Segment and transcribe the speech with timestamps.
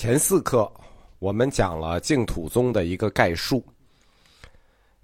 [0.00, 0.72] 前四课
[1.18, 3.60] 我们讲了净土宗的一个概述。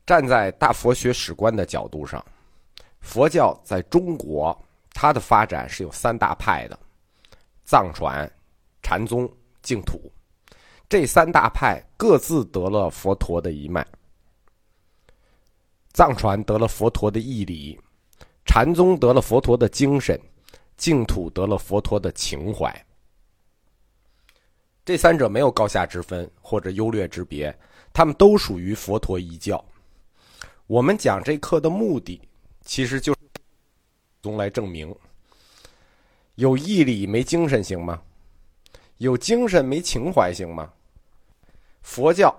[0.06, 2.24] 站在大佛学史观的角度上，
[3.00, 4.56] 佛教在中国
[4.92, 6.78] 它的发展是有三大派的：
[7.64, 8.30] 藏传、
[8.82, 9.28] 禅宗、
[9.62, 10.00] 净土。
[10.88, 13.84] 这三大派各自得了佛陀的一脉。
[15.92, 17.76] 藏传得了佛陀的义理，
[18.46, 20.16] 禅宗得了佛陀的精神，
[20.76, 22.72] 净土得了佛陀的情怀。
[24.84, 27.56] 这三者没有高下之分或者优劣之别，
[27.92, 29.64] 他们都属于佛陀一教。
[30.66, 32.20] 我们讲这课的目的，
[32.66, 33.20] 其实就是
[34.24, 34.94] 用来证明：
[36.34, 38.02] 有毅力没精神行吗？
[38.98, 40.70] 有精神没情怀行吗？
[41.82, 42.34] 佛教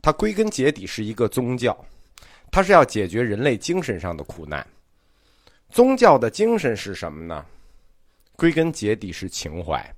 [0.00, 1.76] 它归根结底是一个宗教，
[2.52, 4.64] 它是要解决人类精神上的苦难。
[5.70, 7.44] 宗教的精神是什么呢？
[8.36, 9.92] 归根结底是情怀。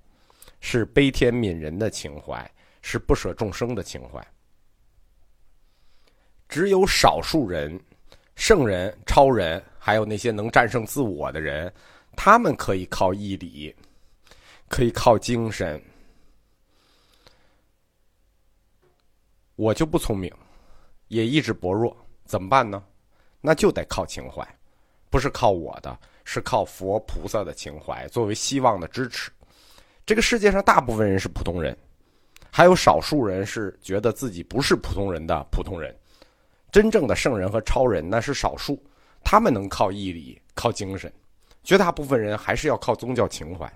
[0.65, 2.51] 是悲天悯人的情怀，
[2.83, 4.27] 是不舍众生的情怀。
[6.48, 7.78] 只有少数人、
[8.36, 11.70] 圣人、超人，还有那些能战胜自我的人，
[12.17, 13.75] 他们可以靠毅力，
[14.69, 15.83] 可以靠精神。
[19.56, 20.33] 我就不聪明，
[21.08, 22.83] 也意志薄弱，怎么办呢？
[23.41, 24.47] 那就得靠情怀，
[25.11, 29.31] 不是靠我的，是靠佛菩萨的情怀作为希望的支持。
[30.05, 31.77] 这个世界上大部分人是普通人，
[32.50, 35.95] 还有少数人是觉得自己不是普通人的普通人。
[36.70, 38.83] 真正的圣人和超人那是少数，
[39.23, 41.11] 他们能靠毅力、靠精神；
[41.62, 43.70] 绝大部分人还是要靠宗教情怀。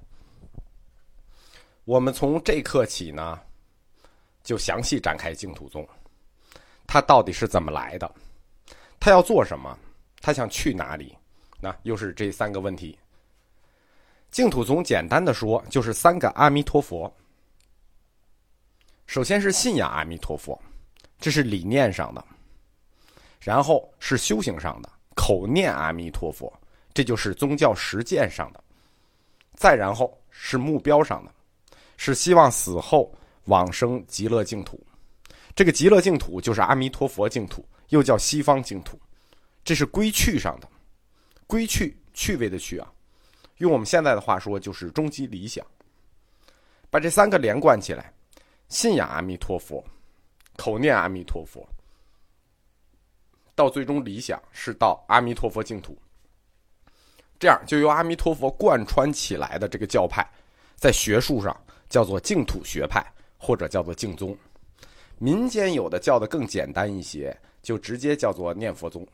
[1.85, 3.39] 我们从这刻起呢，
[4.43, 5.87] 就详细展开净土宗，
[6.87, 8.11] 它到底是怎么来的？
[8.99, 9.79] 他要做什么？
[10.21, 11.17] 他想去哪里？
[11.61, 12.99] 那又是这三个问题。
[14.31, 17.11] 净土宗简单的说，就是三个阿弥陀佛。
[19.07, 20.61] 首先是信仰阿弥陀佛，
[21.21, 22.21] 这是理念上的；
[23.41, 26.53] 然后是修行上的，口念阿弥陀佛，
[26.93, 28.61] 这就是宗教实践上的；
[29.55, 31.33] 再然后是目标上的，
[31.97, 33.15] 是希望死后
[33.45, 34.85] 往生极乐净土。
[35.55, 39.01] 这个极乐净土就是阿弥陀佛净土，又叫西方净土。
[39.65, 40.69] 这是归去上的，
[41.47, 42.93] 归去趣味的去啊。
[43.59, 45.65] 用我们现在的话说，就是终极理想。
[46.91, 48.13] 把这三个连贯起来，
[48.69, 49.85] 信仰阿弥陀佛，
[50.57, 51.67] 口念阿弥陀佛，
[53.55, 55.97] 到最终理想是到阿弥陀佛净土。
[57.39, 60.27] 这样就由阿弥陀佛贯穿起来的这个教派，
[60.77, 61.55] 在学术上
[61.89, 63.05] 叫做净土学派，
[63.37, 64.37] 或者叫做净宗。
[65.19, 69.07] 民间有的叫的更简单一些，就直接叫做念佛宗。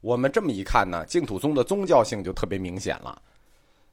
[0.00, 3.20] 我们这么一看呢，净土宗的宗教性就特别明显了。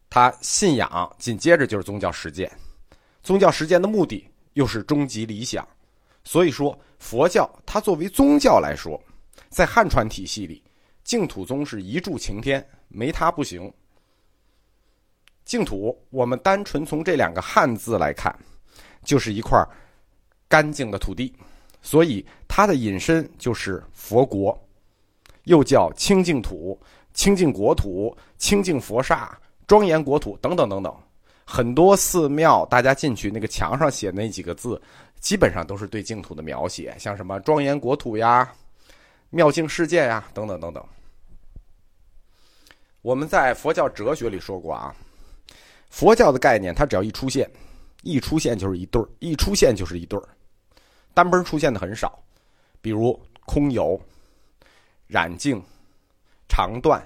[0.09, 2.51] 他信仰紧接着就是宗教实践，
[3.23, 5.67] 宗教实践的目的又是终极理想。
[6.23, 9.01] 所以说，佛教它作为宗教来说，
[9.49, 10.61] 在汉传体系里，
[11.03, 13.73] 净土宗是一柱擎天，没它不行。
[15.43, 18.33] 净土，我们单纯从这两个汉字来看，
[19.03, 19.61] 就是一块
[20.47, 21.33] 干净的土地，
[21.81, 24.57] 所以它的引申就是佛国。
[25.43, 26.79] 又叫清净土、
[27.13, 29.37] 清净国土、清净佛刹、
[29.67, 30.95] 庄严国土等等等等，
[31.45, 34.81] 很多寺庙，大家进去那个墙上写那几个字，
[35.19, 38.51] 基本上都是对净土的描写，像什么庄严国土呀、
[39.29, 40.83] 妙境世界呀等等等等。
[43.01, 44.95] 我们在佛教哲学里说过啊，
[45.89, 47.49] 佛教的概念，它只要一出现，
[48.01, 50.23] 一出现就是一对儿，一出现就是一对儿，
[51.13, 52.17] 单奔出现的很少，
[52.81, 54.01] 比如空有。
[55.13, 55.61] 染净、
[56.49, 56.99] 长断，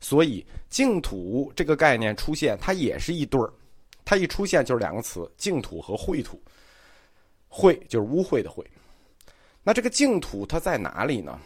[0.00, 3.48] 所以净土这个概念出现，它也是一对儿。
[4.04, 6.42] 它一出现就是两个词：净土和秽土。
[7.48, 8.64] 秽就是污秽的秽。
[9.62, 11.38] 那这个净土它在哪里呢？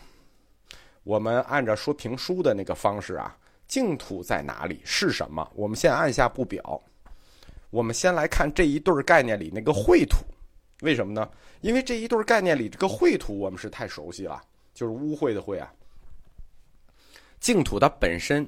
[1.05, 3.37] 我们按照说评书的那个方式啊，
[3.69, 5.47] 净土在哪里是什么？
[5.55, 6.83] 我们先按下不表。
[7.69, 10.25] 我们先来看这一对儿概念里那个秽土，
[10.81, 11.29] 为什么呢？
[11.61, 14.41] 因为这一对儿概念里这个秽土我们是太熟悉了，
[14.73, 15.71] 就是污秽的秽啊。
[17.41, 18.47] 净土它本身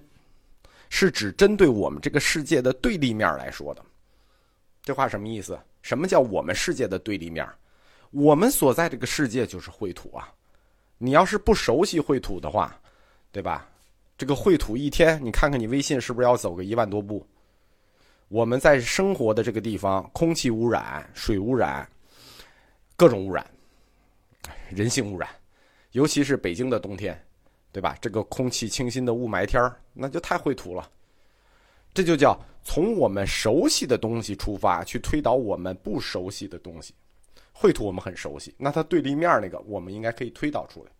[0.88, 3.84] 是指针对我们这个世界的对立面来说的，
[4.82, 5.58] 这话什么意思？
[5.82, 7.46] 什么叫我们世界的对立面？
[8.10, 10.32] 我们所在这个世界就是秽土啊！
[10.96, 12.78] 你要是不熟悉秽土的话，
[13.30, 13.68] 对吧？
[14.16, 17.24] 这个秽土一天，你看看你微信是不是要走个一万多步？
[18.28, 21.88] 我们在生活的这个地方，空气污染、水污染、
[22.96, 23.46] 各种污染、
[24.70, 25.28] 人性污染，
[25.92, 27.18] 尤其是北京的冬天。
[27.78, 27.96] 对吧？
[28.00, 30.90] 这个空气清新的雾霾天儿，那就太秽土了。
[31.94, 36.92] 这就叫从我们熟悉的东西出发，去推导我们不熟悉的东西。
[37.52, 40.90] 绘图我们很熟悉，那它对立面那个我们应该可以推导出来。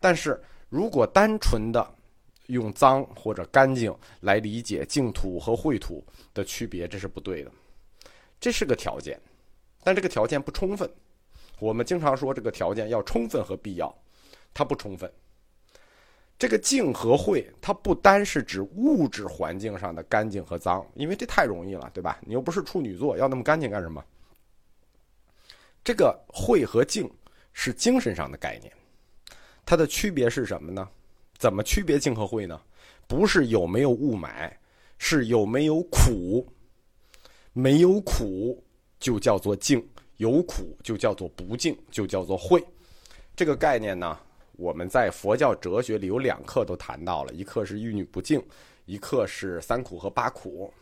[0.00, 1.94] 但是如果单纯的
[2.46, 6.04] 用脏或者干净来理解净土和绘图
[6.34, 7.52] 的区别，这是不对的。
[8.40, 9.16] 这是个条件，
[9.84, 10.90] 但这个条件不充分。
[11.60, 13.96] 我们经常说这个条件要充分和必要，
[14.52, 15.08] 它不充分。
[16.38, 22.18] 这个净和秽，它不单是指物质环境上的干净和脏，因为这太容易了，对吧？
[22.22, 24.04] 你又不是处女座，要那么干净干什么？
[25.84, 27.10] 这个慧和静
[27.52, 28.72] 是精神上的概念，
[29.64, 30.88] 它的区别是什么呢？
[31.38, 32.60] 怎么区别静和慧呢？
[33.06, 34.50] 不是有没有雾霾，
[34.98, 36.46] 是有没有苦。
[37.52, 38.60] 没有苦
[38.98, 39.86] 就叫做静，
[40.16, 42.64] 有苦就叫做不静，就叫做慧。
[43.36, 44.18] 这个概念呢，
[44.56, 48.42] 我们在佛教哲学里有两课都谈到了，一课是玉女不净，
[48.86, 50.72] 一课是三苦和八苦。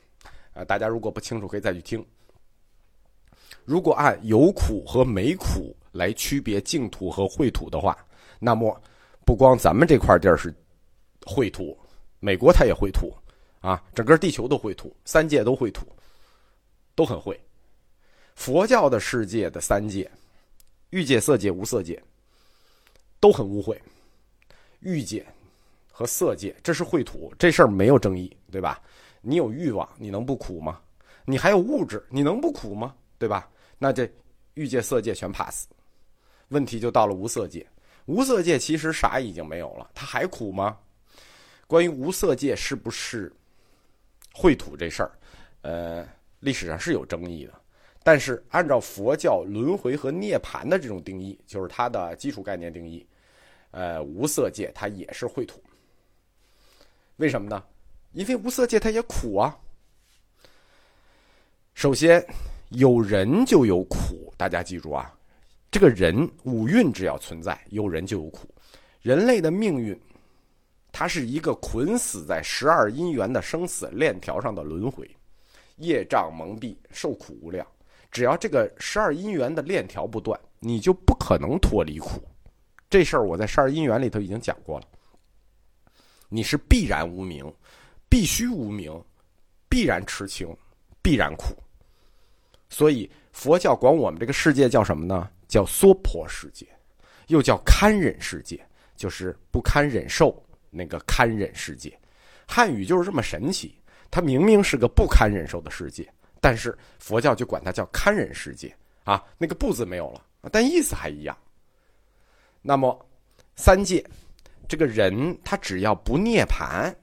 [0.52, 2.04] 呃，大家如果不清楚，可以再去听。
[3.64, 7.96] 如果按有苦和没苦来区别净土和秽土的话，
[8.38, 8.78] 那么
[9.24, 10.52] 不光咱们这块地儿是
[11.22, 11.78] 秽土，
[12.18, 13.14] 美国它也秽土
[13.60, 15.86] 啊，整个地球都秽土，三界都秽土，
[16.94, 17.36] 都很秽。
[18.34, 20.10] 佛教的世界的三界，
[20.90, 22.02] 欲界、色界、无色界，
[23.22, 23.78] 都很污秽。
[24.80, 25.24] 欲界
[25.92, 28.82] 和色界，这是秽土，这事儿没有争议，对吧？
[29.20, 30.80] 你有欲望，你能不苦吗？
[31.24, 32.96] 你还有物质，你能不苦吗？
[33.19, 33.48] 对吧？
[33.78, 34.10] 那这
[34.54, 35.69] 欲界、色界全 pass，
[36.48, 37.64] 问题就到了无色界。
[38.06, 40.76] 无色界其实啥已经没有了，它还苦吗？
[41.68, 43.32] 关于无色界是不是
[44.34, 45.12] 秽土这事儿，
[45.60, 46.04] 呃，
[46.40, 47.54] 历史上是有争议的。
[48.02, 53.06] 但是按照佛教轮回和涅槃的这种定义，就是它的基础概念定义，
[53.72, 55.60] 呃，无色界它也是秽土。
[57.16, 57.62] 为什么呢？
[58.12, 59.58] 因为无色界它也苦啊。
[61.74, 62.24] 首先，
[62.69, 65.12] 有人就有苦，大家记住啊，
[65.70, 68.46] 这个人五蕴只要存在，有人就有苦。
[69.00, 69.98] 人类的命运，
[70.92, 75.10] 它是一个捆死在十二因缘的生死链条上的轮回，
[75.76, 77.66] 业障蒙蔽，受苦无量。
[78.10, 82.22] 只要这个十二因缘的链条不断，你就不可能脱离苦。
[82.92, 84.86] 这事儿我在十二因缘里头已经讲过了。
[86.28, 87.50] 你是必然无名，
[88.06, 89.02] 必须无名，
[89.66, 90.54] 必然痴情，
[91.00, 91.54] 必然苦。
[92.68, 95.30] 所以佛教管我们这个世界叫什么呢？
[95.48, 96.66] 叫娑婆世界，
[97.28, 98.62] 又叫堪忍世界，
[98.94, 101.98] 就是不堪忍受那个堪忍世界。
[102.46, 103.74] 汉语就是这么神奇，
[104.10, 106.06] 它明明是个不堪忍受的世界，
[106.42, 108.70] 但是佛教就管它叫堪忍世界
[109.04, 109.24] 啊。
[109.38, 110.22] 那个“不”字没有了，
[110.52, 111.34] 但意思还一样。
[112.62, 113.06] 那么
[113.56, 114.03] 三界，
[114.69, 116.94] 这个人他只要不涅槃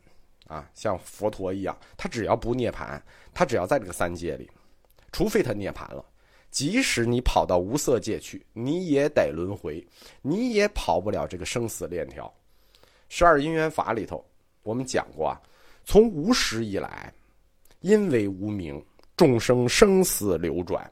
[0.47, 2.99] 啊，像佛陀一样，他只要不涅槃，
[3.33, 4.49] 他只要在这个三界里。
[5.11, 6.05] 除非他涅槃了，
[6.49, 9.85] 即使你跑到无色界去，你也得轮回，
[10.21, 12.31] 你也跑不了这个生死链条。
[13.09, 14.23] 十二因缘法里头，
[14.63, 15.41] 我们讲过啊，
[15.83, 17.13] 从无始以来，
[17.81, 18.83] 因为无明，
[19.17, 20.89] 众生生死流转，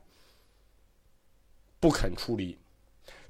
[1.80, 2.58] 不肯出离。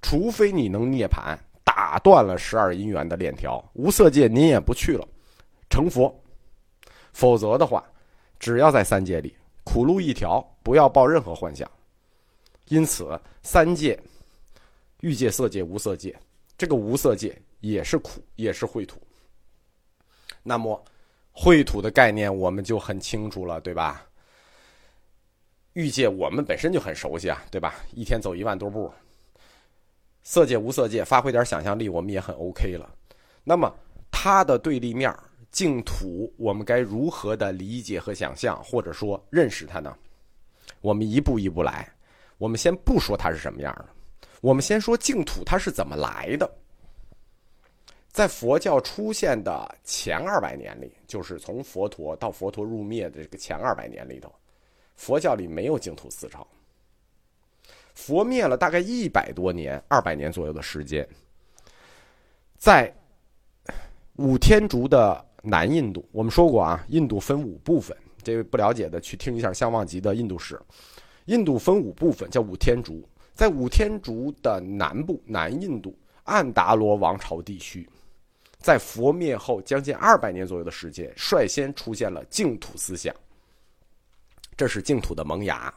[0.02, 5.08] 除非你能涅槃，打断了十二因缘的链条，无色界您也不去了，
[5.70, 6.14] 成佛。
[7.14, 7.84] 否则的话，
[8.40, 9.36] 只要在三界里。
[9.64, 11.70] 苦路一条，不要抱任何幻想。
[12.70, 14.00] 因此，三界、
[15.02, 16.18] 欲界、色界、无色界，
[16.58, 18.98] 这个无色界也是苦，也是秽土。
[20.42, 20.82] 那么，
[21.34, 24.06] 秽土的概念我们就很清楚了，对吧？
[25.74, 27.76] 欲界我们本身就很熟悉啊，对吧？
[27.94, 28.90] 一天走一万多步。
[30.28, 32.94] 色界、无色界，发挥点想象力，我们也很 OK 了。
[33.46, 33.74] 那么，
[34.12, 35.18] 它的对立面
[35.52, 39.98] 净土，我们该如何的理解和想象，或者说认识它呢？
[40.82, 41.90] 我们一步一步来。
[42.38, 43.88] 我们先不说它是什么样的，
[44.42, 46.52] 我们先说净土它是怎么来的。
[48.10, 54.30] 在佛教出现的前二百年里，就是从佛陀到佛陀入灭的这个前二百年里头，
[54.98, 56.46] 佛教里没有净土思潮。
[57.98, 61.06] 佛灭了大概一百多年，二百年左右的时间，
[62.58, 62.96] 在
[64.18, 65.26] 五天竺的。
[65.44, 67.96] 南印度，我们说过啊，印度分五部分。
[68.22, 70.60] 这位不了解的，去听一下相望集的印度史。
[71.26, 73.08] 印度分五部分，叫五天竺。
[73.34, 77.88] 在五天竺的南部，南印度安达罗王朝地区，
[78.60, 83.16] 在佛灭后将近二百年左右的时间，率先出现了净土思想。
[84.58, 85.74] 这是净土的萌芽。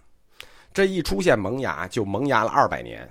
[0.72, 3.08] 这一出现萌芽，就萌芽了二百年。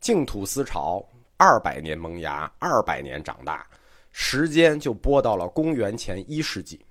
[0.00, 1.04] 净土思潮
[1.36, 3.66] 二百年萌芽，二百年长大。
[4.12, 6.84] 时间就拨到了公元前一世纪。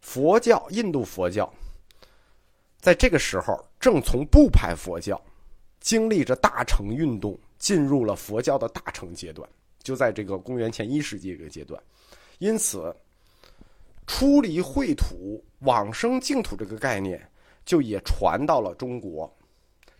[0.00, 1.52] 佛教，印度佛教，
[2.80, 5.20] 在这个时候正从不派佛教
[5.78, 9.48] 经历着大乘运动，进入了佛教的大乘阶段。
[9.82, 11.82] 就在这个公元前一世纪这个阶段，
[12.38, 12.94] 因此，
[14.06, 17.26] 出离秽土、往生净土这个概念，
[17.70, 19.32] 就也传到了中国，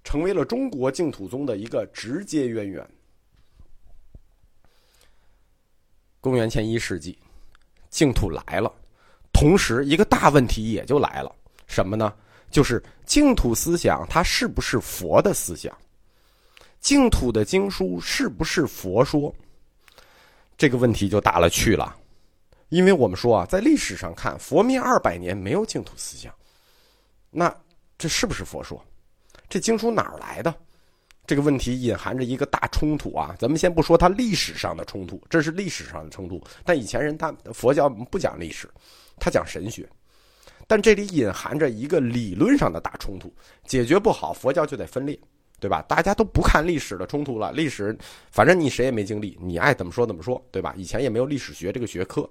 [0.02, 2.84] 成为了中国净土宗的一个直接渊源。
[6.20, 7.16] 公元前一世纪，
[7.88, 8.74] 净土来了，
[9.32, 11.32] 同时一个大问题也就来了，
[11.68, 12.12] 什么呢？
[12.50, 15.72] 就是净土思想它是不是佛的思想？
[16.80, 19.32] 净土的经书是不是佛说？
[20.58, 21.96] 这个问题就大了去了，
[22.70, 26.34] 因为我们说啊，在历史上看，佛灭二百年没有净土思想，
[27.30, 27.54] 那
[27.96, 28.84] 这是不是佛说？
[29.48, 30.54] 这经书哪儿来的？
[31.26, 33.36] 这个问题隐含着一个大冲突啊！
[33.38, 36.42] 咱们先不说它历史上的冲突，这是历史上的冲突。
[36.64, 38.68] 但以前人他佛教不讲历史，
[39.16, 39.88] 他讲神学，
[40.66, 43.32] 但这里隐含着一个理论上的大冲突，
[43.64, 45.16] 解决不好，佛教就得分裂，
[45.60, 45.80] 对吧？
[45.82, 47.96] 大家都不看历史的冲突了，历史
[48.32, 50.74] 反正你谁也没经历，你爱怎么说怎么说，对吧？
[50.76, 52.28] 以前也没有历史学这个学科，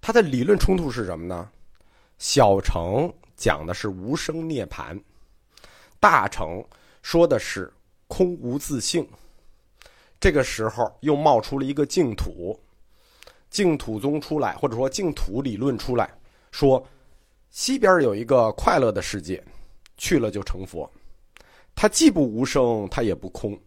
[0.00, 1.48] 它的理论冲突是什么呢？
[2.20, 5.02] 小乘讲的是无生涅槃。
[5.98, 6.62] 大乘
[7.00, 7.72] 说的是
[8.08, 9.08] 空无自性，
[10.20, 12.60] 这个时候又冒出了一个净土，
[13.48, 16.14] 净土宗出来，或者说净土理论出来，
[16.50, 16.86] 说
[17.50, 19.42] 西边有一个快乐的世界，
[19.96, 20.90] 去了就成佛，
[21.74, 23.58] 它既不无声，它也不空。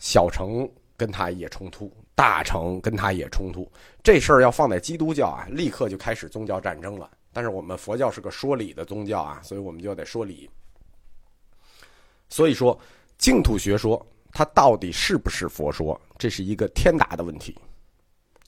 [0.00, 3.70] 小乘跟他也冲突，大乘跟他也冲突，
[4.02, 7.10] 这事儿要放在基督教啊，立刻就开始宗教战争了。
[7.32, 10.48] 但是我们佛教是个说理的宗教啊，所以我们就得说理。
[12.28, 12.78] 所以说，
[13.18, 17.54] 净土学说它到底是不是佛说，这是一个天大的问题。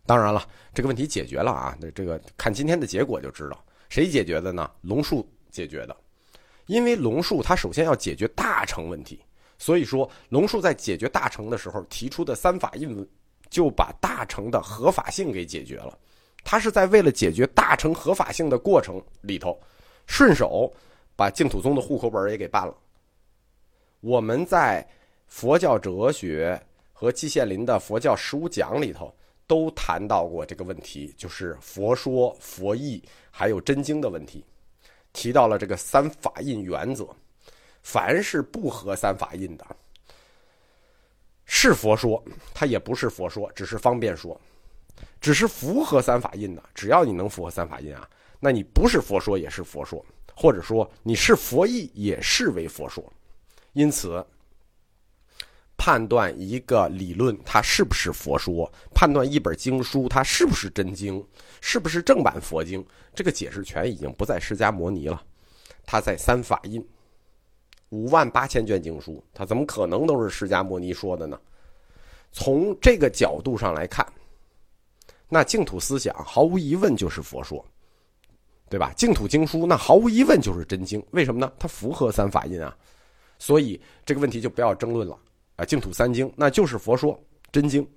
[0.06, 4.70] 当然了，这个问题解决了啊，那这个看今天的结果就知道，谁解决的呢？
[4.80, 5.94] 龙树解决的，
[6.64, 9.20] 因为龙树他首先要解决大乘问题，
[9.58, 13.06] 所以说龙树在解决大乘的时候提出的三法印，
[13.50, 15.98] 就把大乘的合法性给解决了。
[16.44, 19.58] 他是在为了解决大乘合法性的过程里头，
[20.06, 20.72] 顺手
[21.16, 22.74] 把净土宗的户口本也给办了。
[24.00, 24.86] 我们在
[25.26, 26.58] 佛教哲学
[26.92, 29.12] 和季羡林的佛教十五讲里头
[29.46, 34.44] 都谈到过这个问题，就是佛说、佛义还有真经的问题，
[35.12, 37.08] 提到了这个三法印原则。
[37.82, 39.66] 凡是不合三法印的，
[41.44, 44.38] 是佛说，它也不是佛说，只是方便说；
[45.20, 48.08] 只是符合三法印的，只要你能符合三法印啊，
[48.40, 50.04] 那你不是佛说也是佛说，
[50.34, 53.02] 或者说你是佛意也视为佛说。
[53.72, 54.24] 因此，
[55.76, 61.24] 判断一个理论它是不是佛说，判断一本经书它是不是真经，
[61.60, 65.22] 是不是正版佛经，这个解释权已经不在释迦摩尼了，
[65.86, 66.84] 它在三法印，
[67.90, 71.40] 五万八千卷经书，它怎么可能都是释迦牟尼说的呢？
[72.30, 74.06] 从这个角度上来看，
[75.28, 77.64] 那净土思想毫无疑问就是佛说，
[78.68, 78.92] 对吧？
[78.96, 81.50] 净土经书那毫无疑问就是真经，为什么呢？
[81.58, 82.76] 它符合三法印啊。
[83.38, 85.16] 所以这个问题就不要争论了
[85.56, 85.64] 啊！
[85.64, 87.18] 净土三经那就是佛说
[87.52, 87.88] 真经。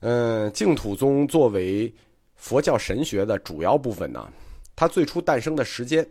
[0.00, 1.92] 嗯，净土宗作为
[2.36, 4.32] 佛教神学的主要部分呢，
[4.74, 6.08] 它最初诞生的时间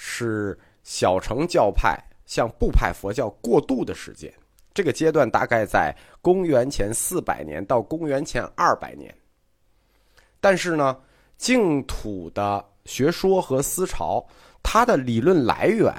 [0.00, 4.32] 是小乘教派向部派佛教过渡的时间。
[4.72, 9.12] 这个阶段大概在公元前四百年到公元前二百年。
[10.38, 10.96] 但是呢，
[11.36, 12.64] 净土的。
[12.84, 14.26] 学说和思潮，
[14.62, 15.92] 它的理论来源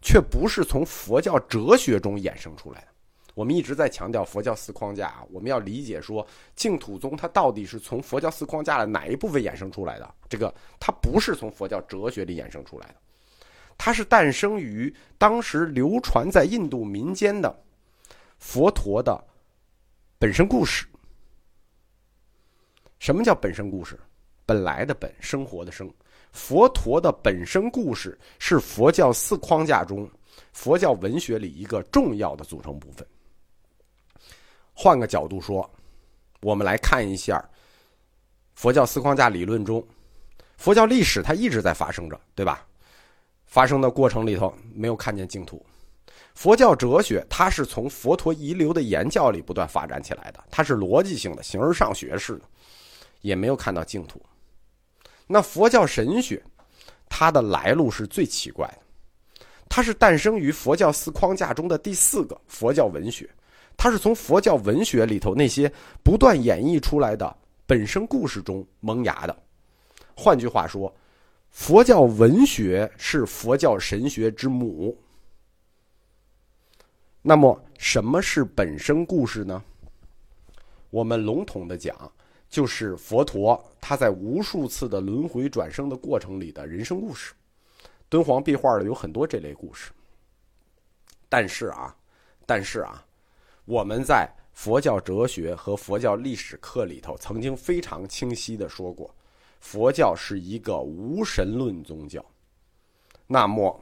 [0.00, 2.86] 却不是从佛教哲学中衍生出来的。
[3.34, 10.14] 我们一直在强调佛教四框架啊，我们要理解说净土宗它到底是从佛教四框架的哪一部分衍生出来的？
[10.28, 12.94] 这个它不是从佛教哲学里衍生出来的，
[13.78, 17.54] 它是诞生于当时流传在印度民间的
[18.38, 19.22] 佛陀的
[20.18, 20.86] 本身故事。
[22.98, 23.98] 什么叫本身故事？
[24.46, 25.92] 本来的本，生活的生。
[26.32, 30.10] 佛陀的本身故事是佛教四框架中
[30.52, 33.06] 佛教文学里一个重要的组成部分。
[34.74, 35.68] 换个角度说，
[36.42, 37.42] 我们来看一下
[38.54, 39.86] 佛教四框架理论中，
[40.56, 42.65] 佛教历史它一直在发生着，对吧？
[43.46, 45.64] 发生的过程里头没有看见净土。
[46.34, 52.42] 佛教哲学它是从佛陀遗留的言教里不断发展起来的，它是逻辑性的、形而上学式的，
[53.22, 54.20] 也没有看到净土。
[55.26, 56.42] 那佛教神学，
[57.08, 58.78] 它的来路是最奇怪的。
[59.68, 63.28] 它是诞生于佛教四框架中的第四个佛教文学，
[63.76, 65.72] 它是从佛教文学里头那些
[66.04, 67.36] 不断演绎出来的
[67.66, 69.36] 本身故事中萌芽的。
[70.14, 70.94] 换句话说，
[71.50, 74.96] 佛教文学是佛教神学之母。
[77.22, 79.62] 那么，什么是本身故事呢？
[80.90, 82.12] 我们笼统的讲，
[82.48, 87.34] 就是佛陀他在无数次的轮回转生的过程里的人生故事。
[88.08, 89.90] 敦煌壁画里有很多这类故事。
[91.28, 91.94] 但是啊，
[92.46, 93.04] 但是啊，
[93.64, 99.12] 我们在佛教哲学和佛教历史课里头曾经非常清晰的说过，
[99.60, 102.24] 佛教是一个无神论宗教。
[103.26, 103.80] 那么，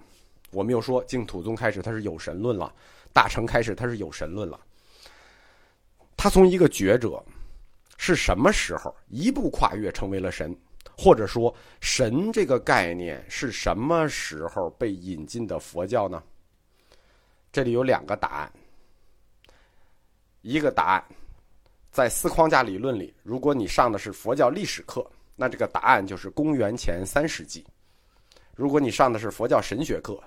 [0.50, 2.74] 我们又说净土宗开始它是有神论了，
[3.12, 4.58] 大乘开始它是有神论了。
[6.16, 7.22] 他从一个觉者，
[7.98, 10.56] 是什么时候一步跨越成为了神？
[10.96, 16.22] 或者说，神这个概念是什么时候被引进的佛教呢？
[17.52, 18.52] 这里有两个答案。
[20.40, 21.04] 一个答案，
[21.90, 25.04] 在四框架理论里，如果你上的是佛教历史课，
[25.36, 27.62] 那这个答案就是公元前三世纪；
[28.54, 30.22] 如果你上的是佛教神学课，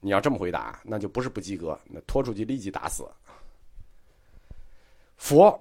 [0.00, 3.04] 你要这么回答，那就不是不及格，那拖出去立即打死。
[5.16, 5.60] 佛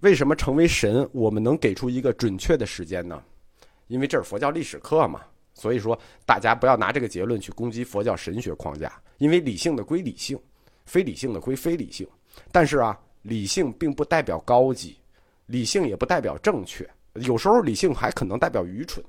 [0.00, 1.08] 为什么成为神？
[1.12, 3.22] 我们能给出一个准确的时间呢？
[3.88, 5.22] 因为这是佛教历史课嘛，
[5.54, 8.92] 所以说大家不要拿这个结论去攻击佛教神学框架。
[9.18, 10.38] 因为理性的归理性，
[10.86, 12.08] 非理性的归非理性。
[12.52, 14.96] 但是啊，理性并不代表高级，
[15.46, 19.04] 理性也不代表正确，有时候理性还可能代表愚蠢。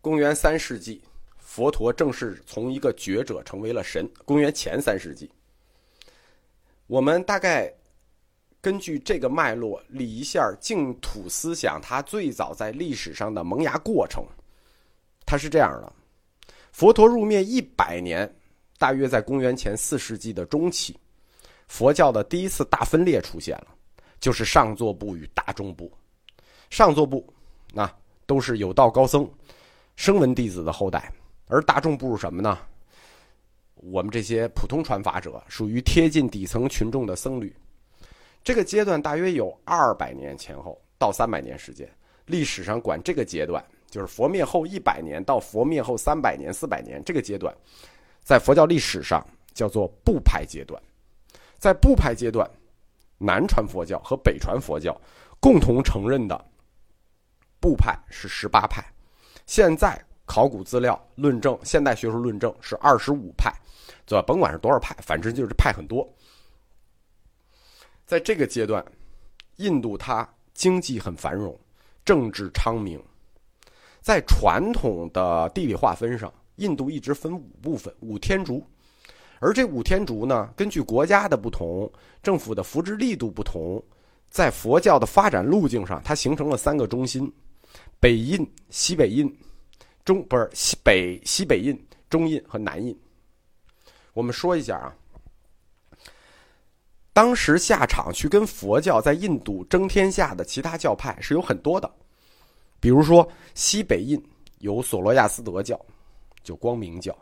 [0.00, 1.02] 公元三世纪，
[1.38, 4.08] 佛陀正式从一个觉者成为了神。
[4.24, 5.30] 公元前三世纪。
[6.86, 7.72] 我们大概
[8.60, 14.24] 根据这个脉络理一下净土思想，它最早在历史上的萌芽过程。
[15.24, 15.92] 它是这样的：
[16.72, 18.32] 佛陀入灭一百年，
[18.78, 20.98] 大约在公元前四世纪的中期，
[21.68, 23.68] 佛教的第一次大分裂出现了，
[24.22, 25.92] 就是上座部与大众部。
[26.70, 27.26] 上座部
[27.74, 27.92] 那
[28.24, 29.28] 都是有道高僧、
[29.96, 31.12] 声闻弟子的后代，
[31.48, 32.56] 而大众部是什么呢？
[33.74, 37.52] 我们这些普通传法者属于贴近底层群众的僧侣，
[38.44, 41.90] 这个阶段大约有二百年前后到三百年时间。
[42.26, 47.52] 历史上管这个阶段就是佛灭后一百年到佛灭后三百年、四百年这个阶段，
[48.22, 50.80] 在佛教历史上叫做部派阶段。
[51.58, 52.48] 在部派阶段，
[53.22, 55.00] 南传佛教和北传佛教
[55.40, 56.44] 共同承认的
[57.60, 58.84] 部派是十八派。
[59.46, 63.52] 现在考古资料论证，现代学术论证是二十五派。
[64.04, 64.24] 对吧？
[64.26, 66.06] 甭管是多少派，反正就是派很多。
[68.04, 68.84] 在这个阶段，
[69.56, 71.58] 印度它经济很繁荣，
[72.04, 73.00] 政治昌明。
[74.00, 78.66] 在传统的地理划分上，印度一直分五部分，五天竺。
[79.42, 81.90] 而这五天竺呢，根据国家的不同，
[82.22, 83.82] 政府的扶植力度不同，
[84.30, 87.30] 在佛教的发展路径上，它形成了三个中心：
[87.98, 89.28] 北印、西北印、
[90.04, 91.76] 中不是西北西北印、
[92.08, 92.96] 中印和南印。
[94.12, 94.94] 我们说一下啊，
[97.12, 101.90] 当时下场去跟佛教在印度争天下的其他教派是有很多的，
[102.78, 104.22] 比如说西北印
[104.58, 105.76] 有索罗亚斯德教，
[106.44, 107.12] 就光明教；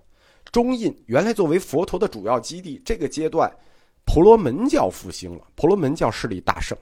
[0.52, 3.50] 中印原来作为佛陀的主要基地，这个阶段
[4.04, 6.76] 婆罗门教复兴了，婆罗门教势力大盛；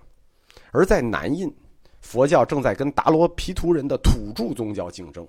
[0.71, 1.55] 而在南印，
[2.01, 5.27] 佛教正在跟达罗毗荼人的土著宗教竞争。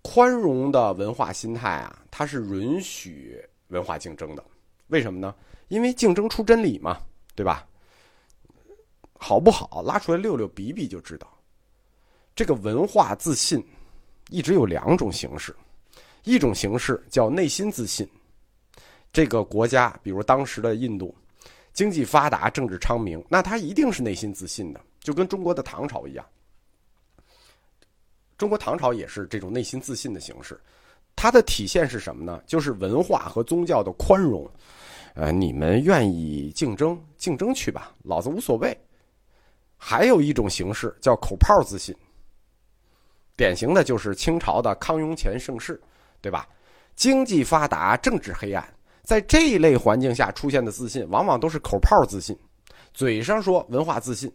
[0.00, 3.38] 宽容的文化心态啊，它是允许
[3.68, 4.42] 文化竞争的。
[4.86, 5.34] 为什么呢？
[5.68, 6.98] 因为竞争出真理嘛，
[7.34, 7.66] 对吧？
[9.18, 9.82] 好不好？
[9.82, 11.28] 拉出来溜溜比比就知道。
[12.34, 13.62] 这个文化自信
[14.30, 15.54] 一直有两种形式，
[16.28, 18.06] 一种形式叫内心自信。
[19.10, 21.14] 这个国家，比如当时的印度，
[21.72, 26.26] 经济发达，政治昌明，那它一定是内心自信的，就跟中国的唐朝一样。
[28.36, 30.60] 中国唐朝也是这种内心自信的形式，
[31.16, 32.42] 它的体现是什么呢？
[32.46, 34.48] 就是文化和宗教的宽容。
[35.14, 38.78] 呃，你们愿意竞争，竞争去吧，老子无所谓。
[39.78, 41.96] 还有一种形式叫口炮自信，
[43.34, 45.80] 典型的就是清朝的康雍乾盛世，
[46.20, 46.48] 对吧？
[46.94, 48.66] 经济发达，政治黑暗，
[49.02, 52.36] 在这一类环境下出现的自信，往往都是口炮自信，
[52.92, 54.32] 嘴上说文化自信，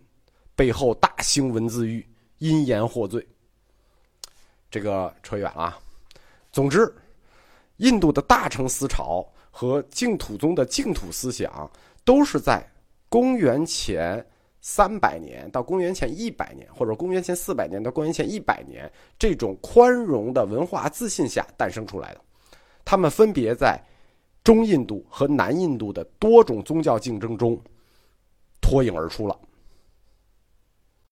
[0.55, 3.25] 背后大兴文字狱，因言获罪。
[4.71, 5.77] 这个扯远了。
[6.51, 6.91] 总之，
[7.77, 11.69] 印度的大乘思潮和净土宗的净土思想，
[12.05, 12.65] 都是在
[13.09, 14.25] 公元前
[14.65, 22.21] 三百年到公元前一百年，或者公元前四百年到公元前一百年这种宽容的文化自信下诞生出来的。
[22.85, 23.77] 他们分别在
[24.41, 27.61] 中印度和南印度的多种宗教竞争中
[28.61, 29.37] 脱颖而出了。